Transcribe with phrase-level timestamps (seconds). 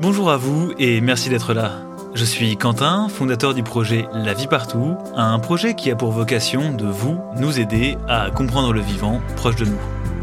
[0.00, 1.72] Bonjour à vous et merci d'être là.
[2.14, 6.72] Je suis Quentin, fondateur du projet La vie partout, un projet qui a pour vocation
[6.72, 9.78] de vous, nous aider à comprendre le vivant proche de nous.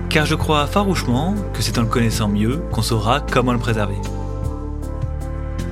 [0.09, 3.97] Car je crois farouchement que c'est en le connaissant mieux qu'on saura comment le préserver.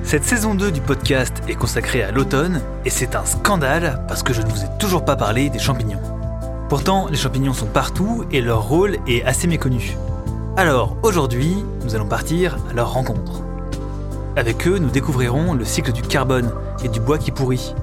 [0.02, 4.32] Cette saison 2 du podcast est consacrée à l'automne et c'est un scandale parce que
[4.32, 6.02] je ne vous ai toujours pas parlé des champignons.
[6.68, 9.96] Pourtant, les champignons sont partout et leur rôle est assez méconnu.
[10.56, 13.42] Alors, aujourd'hui, nous allons partir à leur rencontre.
[14.36, 16.50] Avec eux, nous découvrirons le cycle du carbone
[16.84, 17.74] et du bois qui pourrit.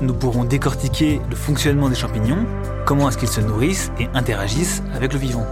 [0.00, 2.44] Nous pourrons décortiquer le fonctionnement des champignons,
[2.84, 5.46] comment est-ce qu'ils se nourrissent et interagissent avec le vivant.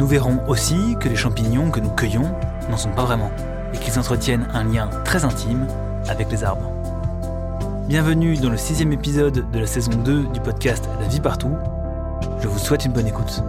[0.00, 2.34] Nous verrons aussi que les champignons que nous cueillons
[2.70, 3.30] n'en sont pas vraiment,
[3.74, 5.66] et qu'ils entretiennent un lien très intime
[6.08, 6.72] avec les arbres.
[7.86, 11.54] Bienvenue dans le sixième épisode de la saison 2 du podcast La vie partout.
[12.40, 13.42] Je vous souhaite une bonne écoute.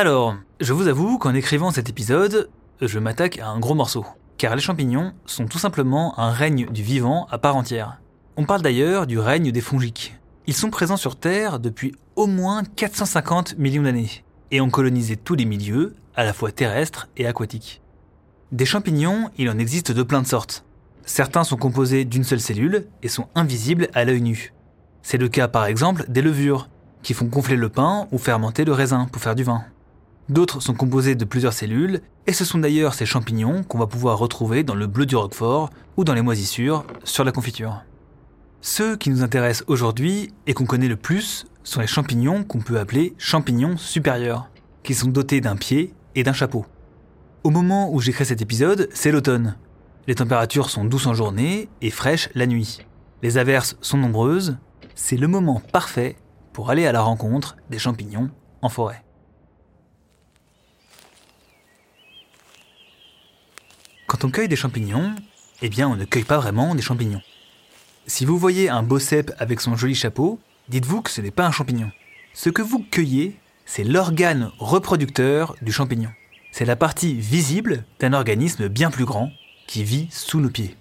[0.00, 2.48] Alors, je vous avoue qu'en écrivant cet épisode,
[2.80, 4.06] je m'attaque à un gros morceau.
[4.38, 8.00] Car les champignons sont tout simplement un règne du vivant à part entière.
[8.38, 10.16] On parle d'ailleurs du règne des fongiques.
[10.46, 15.34] Ils sont présents sur Terre depuis au moins 450 millions d'années et ont colonisé tous
[15.34, 17.82] les milieux, à la fois terrestres et aquatiques.
[18.52, 20.64] Des champignons, il en existe de plein de sortes.
[21.04, 24.54] Certains sont composés d'une seule cellule et sont invisibles à l'œil nu.
[25.02, 26.70] C'est le cas par exemple des levures,
[27.02, 29.62] qui font gonfler le pain ou fermenter le raisin pour faire du vin.
[30.30, 34.16] D'autres sont composés de plusieurs cellules, et ce sont d'ailleurs ces champignons qu'on va pouvoir
[34.16, 37.82] retrouver dans le bleu du roquefort ou dans les moisissures sur la confiture.
[38.60, 42.78] Ceux qui nous intéressent aujourd'hui et qu'on connaît le plus sont les champignons qu'on peut
[42.78, 44.48] appeler champignons supérieurs,
[44.84, 46.64] qui sont dotés d'un pied et d'un chapeau.
[47.42, 49.56] Au moment où j'écris cet épisode, c'est l'automne.
[50.06, 52.86] Les températures sont douces en journée et fraîches la nuit.
[53.24, 54.58] Les averses sont nombreuses.
[54.94, 56.14] C'est le moment parfait
[56.52, 58.30] pour aller à la rencontre des champignons
[58.62, 59.02] en forêt.
[64.10, 65.14] Quand on cueille des champignons,
[65.62, 67.22] eh bien on ne cueille pas vraiment des champignons.
[68.08, 71.46] Si vous voyez un beau cèpe avec son joli chapeau, dites-vous que ce n'est pas
[71.46, 71.92] un champignon.
[72.34, 76.10] Ce que vous cueillez, c'est l'organe reproducteur du champignon.
[76.50, 79.30] C'est la partie visible d'un organisme bien plus grand
[79.68, 80.74] qui vit sous nos pieds.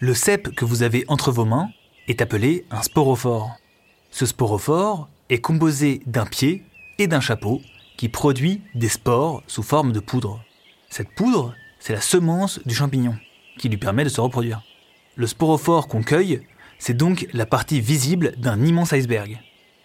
[0.00, 1.68] Le cèpe que vous avez entre vos mains
[2.08, 3.50] est appelé un sporophore.
[4.10, 6.64] Ce sporophore est composé d'un pied
[6.98, 7.60] et d'un chapeau
[7.98, 10.42] qui produit des spores sous forme de poudre.
[10.88, 11.52] Cette poudre
[11.86, 13.14] c'est la semence du champignon
[13.58, 14.60] qui lui permet de se reproduire.
[15.14, 16.40] Le sporophore qu'on cueille,
[16.80, 19.38] c'est donc la partie visible d'un immense iceberg.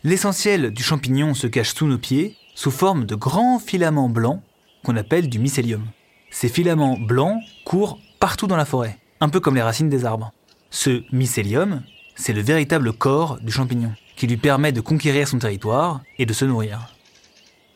[0.04, 4.42] L'essentiel du champignon se cache sous nos pieds sous forme de grands filaments blancs
[4.84, 5.86] qu'on appelle du mycélium.
[6.32, 10.34] Ces filaments blancs courent partout dans la forêt, un peu comme les racines des arbres.
[10.72, 11.84] Ce mycélium,
[12.16, 16.34] c'est le véritable corps du champignon, qui lui permet de conquérir son territoire et de
[16.34, 16.96] se nourrir.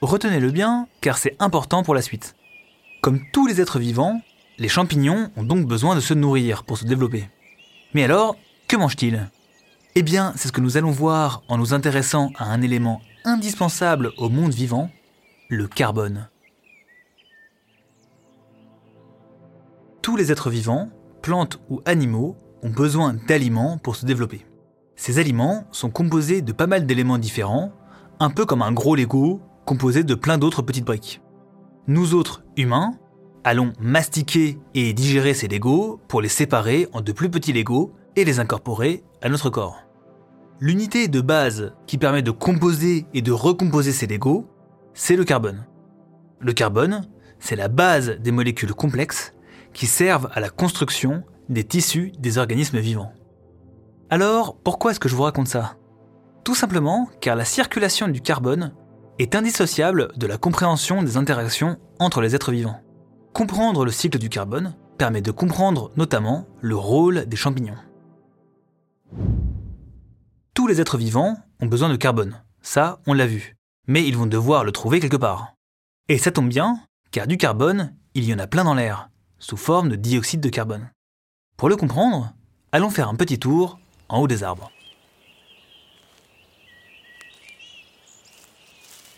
[0.01, 2.35] Retenez-le bien, car c'est important pour la suite.
[3.05, 4.19] Comme tous les êtres vivants,
[4.57, 7.29] les champignons ont donc besoin de se nourrir pour se développer.
[7.93, 8.35] Mais alors,
[8.67, 9.29] que mangent-ils
[9.93, 14.11] Eh bien, c'est ce que nous allons voir en nous intéressant à un élément indispensable
[14.17, 14.89] au monde vivant,
[15.49, 16.29] le carbone.
[20.01, 20.89] Tous les êtres vivants,
[21.21, 24.47] plantes ou animaux, ont besoin d'aliments pour se développer.
[24.95, 27.71] Ces aliments sont composés de pas mal d'éléments différents,
[28.19, 31.21] un peu comme un gros Lego composé de plein d'autres petites briques.
[31.87, 32.97] Nous autres, humains,
[33.43, 38.25] allons mastiquer et digérer ces Legos pour les séparer en de plus petits Legos et
[38.25, 39.83] les incorporer à notre corps.
[40.59, 44.47] L'unité de base qui permet de composer et de recomposer ces Legos,
[44.95, 45.67] c'est le carbone.
[46.39, 47.07] Le carbone,
[47.39, 49.35] c'est la base des molécules complexes
[49.71, 53.13] qui servent à la construction des tissus des organismes vivants.
[54.09, 55.75] Alors, pourquoi est-ce que je vous raconte ça?
[56.43, 58.73] Tout simplement car la circulation du carbone
[59.19, 62.81] est indissociable de la compréhension des interactions entre les êtres vivants.
[63.33, 67.77] Comprendre le cycle du carbone permet de comprendre notamment le rôle des champignons.
[70.53, 73.55] Tous les êtres vivants ont besoin de carbone, ça on l'a vu,
[73.87, 75.53] mais ils vont devoir le trouver quelque part.
[76.07, 76.79] Et ça tombe bien,
[77.11, 79.09] car du carbone, il y en a plein dans l'air,
[79.39, 80.89] sous forme de dioxyde de carbone.
[81.57, 82.33] Pour le comprendre,
[82.71, 83.79] allons faire un petit tour
[84.09, 84.71] en haut des arbres.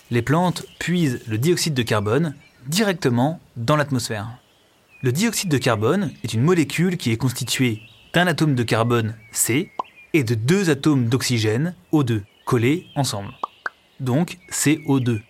[0.10, 2.36] Les plantes puisent le dioxyde de carbone
[2.68, 4.30] directement dans l'atmosphère.
[5.02, 7.82] Le dioxyde de carbone est une molécule qui est constituée
[8.14, 9.72] d'un atome de carbone C
[10.14, 13.34] et de deux atomes d'oxygène O2 collés ensemble.
[14.00, 15.22] Donc CO2.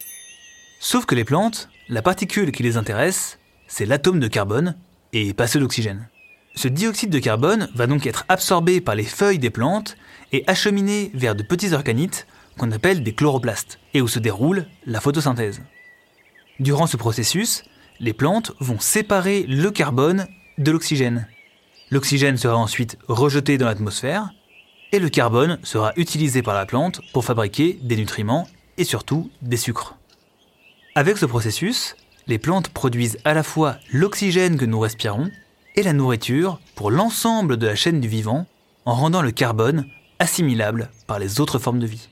[0.80, 4.76] Sauf que les plantes, la particule qui les intéresse, c'est l'atome de carbone
[5.12, 6.08] et pas ceux d'oxygène.
[6.56, 9.98] Ce dioxyde de carbone va donc être absorbé par les feuilles des plantes
[10.32, 15.00] et acheminé vers de petits organites qu'on appelle des chloroplastes, et où se déroule la
[15.00, 15.62] photosynthèse.
[16.60, 17.64] Durant ce processus,
[18.00, 20.28] les plantes vont séparer le carbone
[20.58, 21.28] de l'oxygène.
[21.92, 24.32] L'oxygène sera ensuite rejeté dans l'atmosphère,
[24.92, 29.58] et le carbone sera utilisé par la plante pour fabriquer des nutriments et surtout des
[29.58, 29.96] sucres.
[30.96, 31.96] Avec ce processus,
[32.28, 35.30] les plantes produisent à la fois l'oxygène que nous respirons
[35.76, 38.46] et la nourriture pour l'ensemble de la chaîne du vivant
[38.86, 39.86] en rendant le carbone
[40.20, 42.10] assimilable par les autres formes de vie.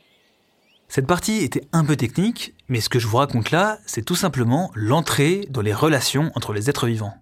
[0.96, 4.16] Cette partie était un peu technique, mais ce que je vous raconte là, c'est tout
[4.16, 7.14] simplement l'entrée dans les relations entre les êtres vivants.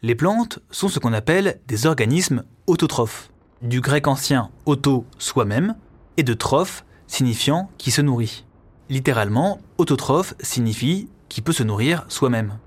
[0.00, 3.30] Les plantes sont ce qu'on appelle des organismes autotrophes,
[3.60, 5.74] du grec ancien auto soi-même,
[6.16, 8.46] et de trophe signifiant qui se nourrit.
[8.88, 12.58] Littéralement, autotrophe signifie qui peut se nourrir soi-même.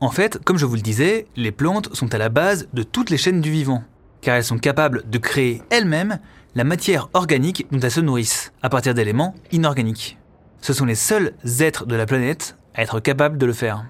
[0.00, 3.10] En fait, comme je vous le disais, les plantes sont à la base de toutes
[3.10, 3.84] les chaînes du vivant,
[4.20, 6.18] car elles sont capables de créer elles-mêmes
[6.56, 10.16] la matière organique dont elles se nourrissent, à partir d'éléments inorganiques.
[10.62, 13.84] Ce sont les seuls êtres de la planète à être capables de le faire.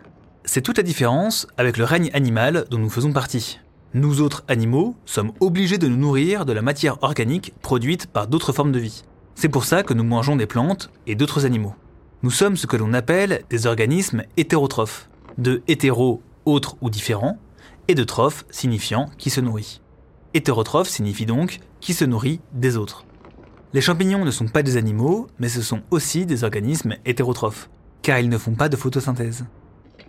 [0.44, 3.60] C'est toute la différence avec le règne animal dont nous faisons partie.
[3.94, 8.52] Nous autres animaux sommes obligés de nous nourrir de la matière organique produite par d'autres
[8.52, 9.04] formes de vie.
[9.36, 11.76] C'est pour ça que nous mangeons des plantes et d'autres animaux.
[12.24, 15.08] Nous sommes ce que l'on appelle des organismes hétérotrophes,
[15.38, 17.38] de hétéro, autre ou différent,
[17.86, 19.80] et de trophe signifiant qui se nourrit.
[20.34, 23.04] Hétérotrophe signifie donc qui se nourrit des autres.
[23.72, 27.70] Les champignons ne sont pas des animaux, mais ce sont aussi des organismes hétérotrophes,
[28.02, 29.44] car ils ne font pas de photosynthèse.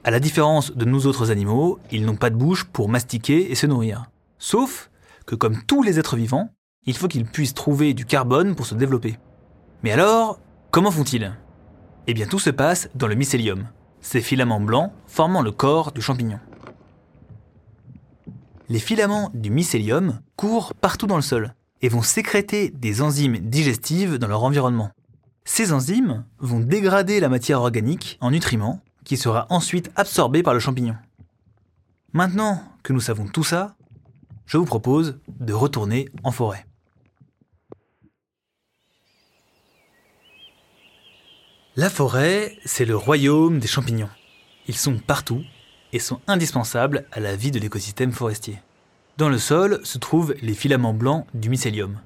[0.03, 3.53] À la différence de nous autres animaux, ils n'ont pas de bouche pour mastiquer et
[3.53, 4.09] se nourrir.
[4.39, 4.89] Sauf
[5.27, 6.50] que comme tous les êtres vivants,
[6.88, 9.19] il faut qu'ils puissent trouver du carbone pour se développer.
[9.83, 10.39] Mais alors,
[10.71, 11.31] comment font-ils?
[12.07, 13.68] Eh bien tout se passe dans le mycélium,
[14.01, 16.39] ces filaments blancs formant le corps du champignon.
[18.68, 24.18] Les filaments du mycélium courent partout dans le sol et vont sécréter des enzymes digestives
[24.18, 24.91] dans leur environnement.
[25.45, 30.59] Ces enzymes vont dégrader la matière organique en nutriments qui sera ensuite absorbé par le
[30.59, 30.95] champignon.
[32.13, 33.75] Maintenant que nous savons tout ça,
[34.45, 36.65] je vous propose de retourner en forêt.
[41.75, 44.09] La forêt, c'est le royaume des champignons.
[44.68, 45.44] Ils sont partout
[45.94, 48.59] et sont indispensables à la vie de l'écosystème forestier.
[49.18, 51.98] Dans le sol se trouvent les filaments blancs du mycélium.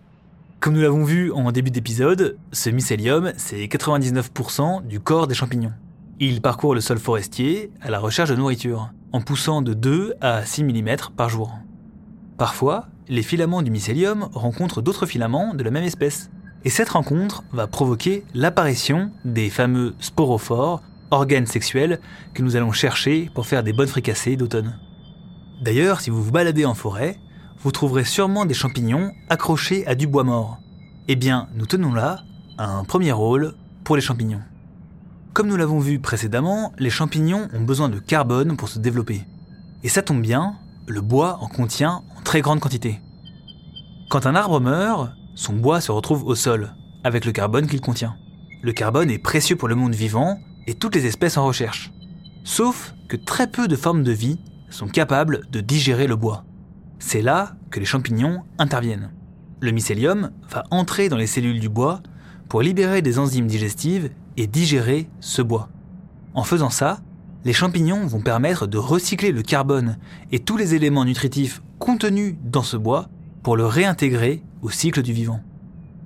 [0.61, 5.73] Comme nous l'avons vu en début d'épisode, ce mycélium, c'est 99% du corps des champignons.
[6.21, 10.45] Il parcourt le sol forestier à la recherche de nourriture, en poussant de 2 à
[10.45, 11.53] 6 mm par jour.
[12.37, 16.29] Parfois, les filaments du mycélium rencontrent d'autres filaments de la même espèce,
[16.63, 21.99] et cette rencontre va provoquer l'apparition des fameux sporophores, organes sexuels
[22.33, 24.79] que nous allons chercher pour faire des bonnes fricassées d'automne.
[25.61, 27.19] D'ailleurs, si vous vous baladez en forêt,
[27.59, 30.57] vous trouverez sûrement des champignons accrochés à du bois mort.
[31.07, 32.23] Eh bien, nous tenons là
[32.57, 33.53] un premier rôle
[33.83, 34.41] pour les champignons.
[35.33, 39.21] Comme nous l'avons vu précédemment, les champignons ont besoin de carbone pour se développer.
[39.83, 40.55] Et ça tombe bien,
[40.87, 42.99] le bois en contient en très grande quantité.
[44.09, 46.73] Quand un arbre meurt, son bois se retrouve au sol,
[47.03, 48.15] avec le carbone qu'il contient.
[48.63, 51.91] Le carbone est précieux pour le monde vivant et toutes les espèces en recherche.
[52.43, 54.39] Sauf que très peu de formes de vie
[54.71, 56.43] sont capables de digérer le bois.
[56.99, 59.11] C'est là que les champignons interviennent.
[59.59, 62.01] Le mycélium va entrer dans les cellules du bois
[62.49, 65.69] pour libérer des enzymes digestives et digérer ce bois.
[66.33, 66.99] En faisant ça,
[67.43, 69.97] les champignons vont permettre de recycler le carbone
[70.31, 73.09] et tous les éléments nutritifs contenus dans ce bois
[73.43, 75.41] pour le réintégrer au cycle du vivant.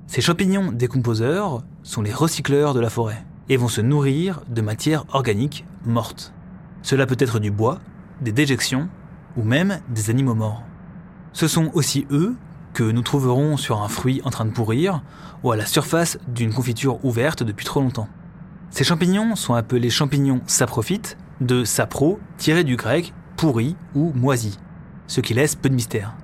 [0.07, 5.05] Ces champignons décomposeurs sont les recycleurs de la forêt et vont se nourrir de matières
[5.13, 6.33] organiques mortes.
[6.81, 7.79] Cela peut être du bois,
[8.21, 8.89] des déjections
[9.37, 10.63] ou même des animaux morts.
[11.33, 12.35] Ce sont aussi eux
[12.73, 15.01] que nous trouverons sur un fruit en train de pourrir
[15.43, 18.09] ou à la surface d'une confiture ouverte depuis trop longtemps.
[18.69, 24.57] Ces champignons sont appelés champignons saprophytes, de sapro tiré du grec pourri ou moisi,
[25.07, 26.15] ce qui laisse peu de mystère.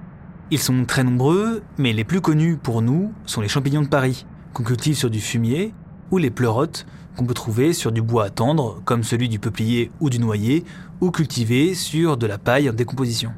[0.52, 4.26] Ils sont très nombreux, mais les plus connus pour nous sont les champignons de Paris,
[4.54, 5.74] qu'on cultive sur du fumier,
[6.12, 9.92] ou les pleurotes, qu'on peut trouver sur du bois à tendre, comme celui du peuplier
[10.02, 10.66] ou du noyer,
[11.02, 13.32] ou cultivés sur de la paille en décomposition.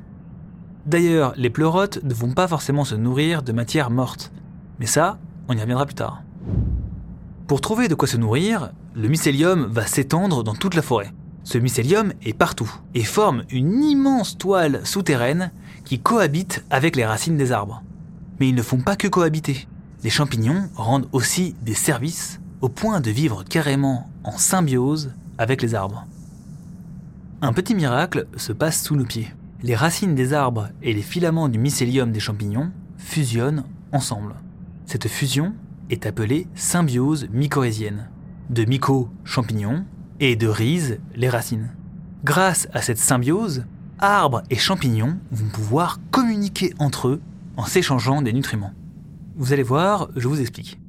[0.85, 4.31] D'ailleurs, les pleurotes ne vont pas forcément se nourrir de matière morte,
[4.79, 5.17] mais ça,
[5.47, 6.21] on y reviendra plus tard.
[7.47, 11.13] Pour trouver de quoi se nourrir, le mycélium va s'étendre dans toute la forêt.
[11.43, 15.51] Ce mycélium est partout et forme une immense toile souterraine
[15.83, 17.83] qui cohabitent avec les racines des arbres.
[18.39, 19.67] Mais ils ne font pas que cohabiter.
[20.03, 25.75] Les champignons rendent aussi des services au point de vivre carrément en symbiose avec les
[25.75, 26.05] arbres.
[27.45, 29.27] Un petit miracle se passe sous nos pieds.
[29.63, 34.35] Les racines des arbres et les filaments du mycélium des champignons fusionnent ensemble.
[34.85, 35.53] Cette fusion
[35.89, 38.09] est appelée symbiose mycorhizienne.
[38.49, 39.83] De myco, champignons,
[40.21, 41.75] et de rhize, les racines.
[42.23, 43.65] Grâce à cette symbiose,
[43.99, 47.21] arbres et champignons vont pouvoir communiquer entre eux
[47.57, 48.73] en s'échangeant des nutriments.
[49.35, 50.79] Vous allez voir, je vous explique.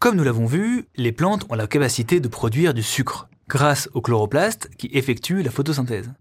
[0.00, 4.00] Comme nous l'avons vu, les plantes ont la capacité de produire du sucre, grâce au
[4.00, 6.12] chloroplaste qui effectue la photosynthèse.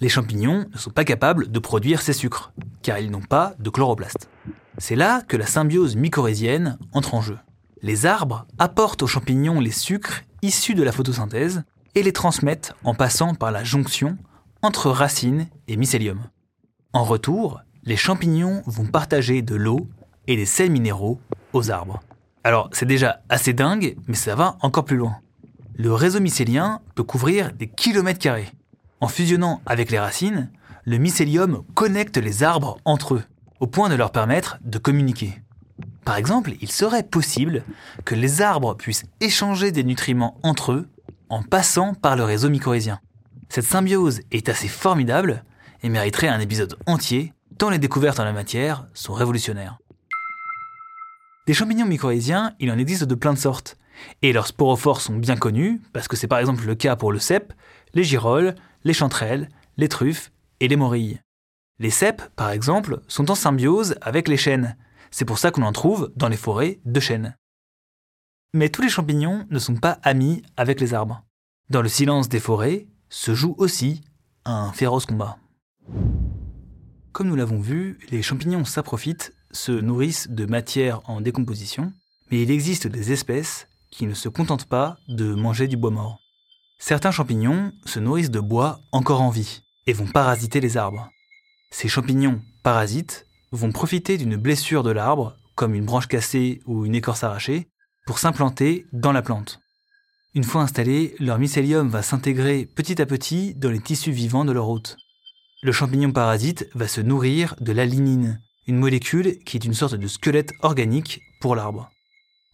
[0.00, 2.52] Les champignons ne sont pas capables de produire ces sucres,
[2.82, 4.30] car ils n'ont pas de chloroplaste.
[4.78, 7.36] C'est là que la symbiose mycorhizienne entre en jeu.
[7.82, 11.62] Les arbres apportent aux champignons les sucres issus de la photosynthèse
[11.94, 14.16] et les transmettent en passant par la jonction
[14.62, 16.22] entre racines et mycélium.
[16.94, 19.88] En retour, les champignons vont partager de l'eau
[20.26, 21.20] et des sels minéraux
[21.52, 22.00] aux arbres.
[22.44, 25.18] Alors c'est déjà assez dingue, mais ça va encore plus loin.
[25.80, 28.50] Le réseau mycélien peut couvrir des kilomètres carrés.
[29.00, 30.50] En fusionnant avec les racines,
[30.84, 33.22] le mycélium connecte les arbres entre eux,
[33.60, 35.40] au point de leur permettre de communiquer.
[36.04, 37.62] Par exemple, il serait possible
[38.04, 40.88] que les arbres puissent échanger des nutriments entre eux
[41.28, 42.98] en passant par le réseau mycorhizien.
[43.48, 45.44] Cette symbiose est assez formidable
[45.84, 49.78] et mériterait un épisode entier, tant les découvertes en la matière sont révolutionnaires.
[51.46, 53.78] Des champignons mycorhiziens, il en existe de plein de sortes,
[54.22, 57.18] et leurs sporophores sont bien connus, parce que c'est par exemple le cas pour le
[57.18, 57.52] cèpe,
[57.94, 61.20] les girolles, les chanterelles, les truffes et les morilles.
[61.78, 64.76] Les cèpes, par exemple, sont en symbiose avec les chênes.
[65.10, 67.36] C'est pour ça qu'on en trouve dans les forêts de chênes.
[68.52, 71.22] Mais tous les champignons ne sont pas amis avec les arbres.
[71.70, 74.02] Dans le silence des forêts se joue aussi
[74.44, 75.38] un féroce combat.
[77.12, 81.92] Comme nous l'avons vu, les champignons saprophytes se nourrissent de matière en décomposition,
[82.30, 86.18] mais il existe des espèces qui ne se contentent pas de manger du bois mort.
[86.78, 91.10] Certains champignons se nourrissent de bois encore en vie et vont parasiter les arbres.
[91.70, 96.94] Ces champignons parasites vont profiter d'une blessure de l'arbre, comme une branche cassée ou une
[96.94, 97.68] écorce arrachée,
[98.06, 99.60] pour s'implanter dans la plante.
[100.34, 104.52] Une fois installés, leur mycélium va s'intégrer petit à petit dans les tissus vivants de
[104.52, 104.96] leur hôte.
[105.62, 109.94] Le champignon parasite va se nourrir de la lignine, une molécule qui est une sorte
[109.94, 111.90] de squelette organique pour l'arbre.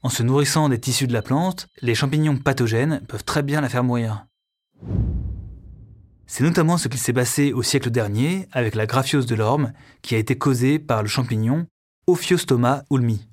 [0.05, 3.71] En se nourrissant des tissus de la plante, les champignons pathogènes peuvent très bien la
[3.71, 4.27] faire mourir.
[6.27, 10.15] C'est notamment ce qu'il s'est passé au siècle dernier avec la graphiose de l'orme qui
[10.15, 11.67] a été causée par le champignon
[12.07, 13.27] Ophiostoma ulmi.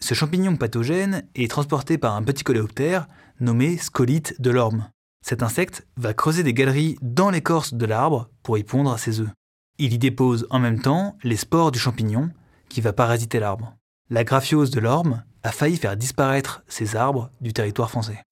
[0.00, 3.06] Ce champignon pathogène est transporté par un petit coléoptère
[3.38, 4.90] nommé scolite de l'orme.
[5.24, 9.30] Cet insecte va creuser des galeries dans l'écorce de l'arbre pour y pondre ses œufs.
[9.78, 12.30] Il y dépose en même temps les spores du champignon
[12.68, 13.76] qui va parasiter l'arbre.
[14.08, 18.22] La graphiose de l'orme a failli faire disparaître ces arbres du territoire français.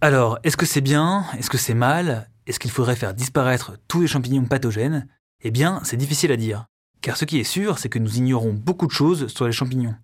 [0.00, 1.24] Alors, est-ce que c'est bien?
[1.38, 2.30] Est-ce que c'est mal?
[2.46, 5.08] Est-ce qu'il faudrait faire disparaître tous les champignons pathogènes?
[5.42, 6.66] Eh bien, c'est difficile à dire.
[7.00, 9.94] Car ce qui est sûr, c'est que nous ignorons beaucoup de choses sur les champignons.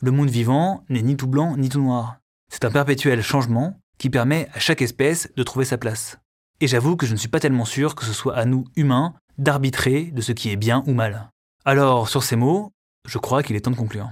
[0.00, 2.18] Le monde vivant n'est ni tout blanc ni tout noir.
[2.52, 6.18] C'est un perpétuel changement qui permet à chaque espèce de trouver sa place.
[6.60, 9.14] Et j'avoue que je ne suis pas tellement sûr que ce soit à nous, humains,
[9.38, 11.30] d'arbitrer de ce qui est bien ou mal.
[11.64, 12.72] Alors, sur ces mots,
[13.06, 14.10] je crois qu'il est temps de conclure.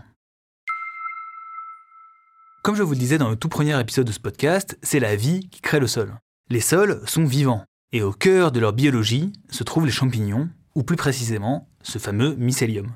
[2.66, 5.14] Comme je vous le disais dans le tout premier épisode de ce podcast, c'est la
[5.14, 6.18] vie qui crée le sol.
[6.50, 10.82] Les sols sont vivants, et au cœur de leur biologie se trouvent les champignons, ou
[10.82, 12.88] plus précisément, ce fameux mycélium.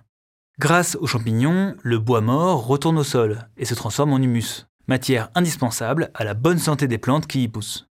[0.59, 5.31] Grâce aux champignons, le bois mort retourne au sol et se transforme en humus, matière
[5.37, 7.87] indispensable à la bonne santé des plantes qui y poussent.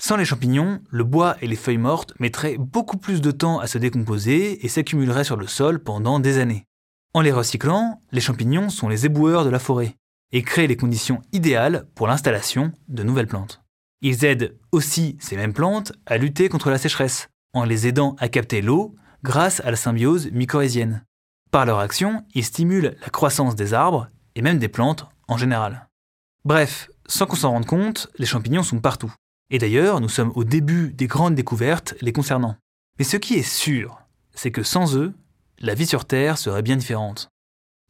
[0.00, 3.68] Sans les champignons, le bois et les feuilles mortes mettraient beaucoup plus de temps à
[3.68, 6.66] se décomposer et s'accumuleraient sur le sol pendant des années.
[7.14, 9.94] En les recyclant, les champignons sont les éboueurs de la forêt
[10.32, 13.62] et créent les conditions idéales pour l'installation de nouvelles plantes.
[14.02, 18.28] Ils aident aussi ces mêmes plantes à lutter contre la sécheresse, en les aidant à
[18.28, 21.04] capter l'eau grâce à la symbiose mycorhizienne.
[21.50, 25.88] Par leur action, ils stimulent la croissance des arbres et même des plantes en général.
[26.44, 29.12] Bref, sans qu'on s'en rende compte, les champignons sont partout.
[29.50, 32.56] Et d'ailleurs, nous sommes au début des grandes découvertes les concernant.
[32.98, 34.00] Mais ce qui est sûr,
[34.32, 35.12] c'est que sans eux,
[35.58, 37.28] la vie sur Terre serait bien différente.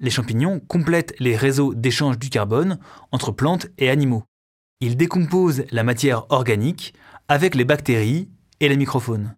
[0.00, 2.78] Les champignons complètent les réseaux d'échange du carbone
[3.12, 4.24] entre plantes et animaux.
[4.80, 6.94] Ils décomposent la matière organique
[7.28, 8.30] avec les bactéries
[8.60, 9.36] et les microphones.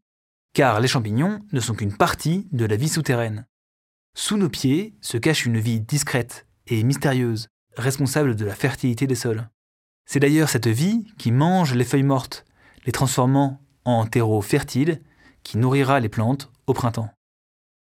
[0.54, 3.46] Car les champignons ne sont qu'une partie de la vie souterraine.
[4.16, 9.16] Sous nos pieds se cache une vie discrète et mystérieuse, responsable de la fertilité des
[9.16, 9.48] sols.
[10.06, 12.44] C'est d'ailleurs cette vie qui mange les feuilles mortes,
[12.86, 15.00] les transformant en terreau fertile
[15.42, 17.10] qui nourrira les plantes au printemps.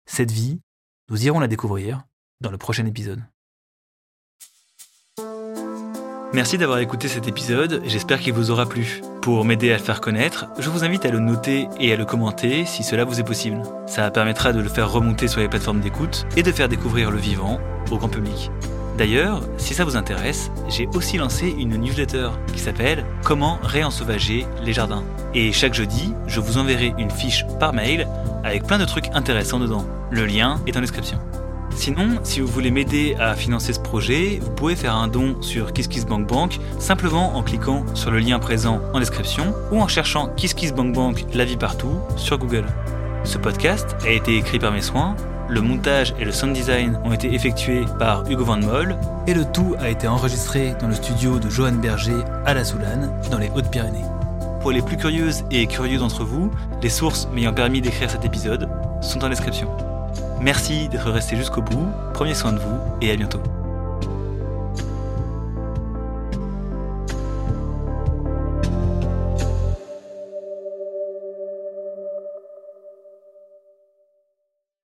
[0.05, 0.61] Cette vie,
[1.09, 2.05] nous irons la découvrir
[2.41, 3.21] dans le prochain épisode.
[6.31, 9.01] Merci d'avoir écouté cet épisode, j'espère qu'il vous aura plu.
[9.21, 12.05] Pour m'aider à le faire connaître, je vous invite à le noter et à le
[12.05, 13.63] commenter si cela vous est possible.
[13.87, 17.17] Ça permettra de le faire remonter sur les plateformes d'écoute et de faire découvrir le
[17.17, 18.51] vivant au grand public.
[18.95, 24.73] D'ailleurs, si ça vous intéresse, j'ai aussi lancé une newsletter qui s'appelle Comment réensauvager les
[24.73, 25.03] jardins.
[25.33, 28.07] Et chaque jeudi, je vous enverrai une fiche par mail
[28.43, 29.85] avec plein de trucs intéressants dedans.
[30.11, 31.17] Le lien est en description.
[31.79, 35.71] Sinon, si vous voulez m'aider à financer ce projet, vous pouvez faire un don sur
[35.71, 41.45] KissKissBankBank simplement en cliquant sur le lien présent en description ou en cherchant KissKissBankBank la
[41.45, 42.65] vie partout sur Google.
[43.23, 45.15] Ce podcast a été écrit par mes soins,
[45.47, 49.45] le montage et le sound design ont été effectués par Hugo Van Moll et le
[49.45, 53.49] tout a été enregistré dans le studio de Johan Berger à La Soulane, dans les
[53.55, 54.03] Hautes-Pyrénées.
[54.59, 56.51] Pour les plus curieuses et curieux d'entre vous,
[56.83, 58.67] les sources m'ayant permis d'écrire cet épisode
[59.01, 59.69] sont en description.
[60.41, 63.41] Merci d'être resté jusqu'au bout, prenez soin de vous et à bientôt.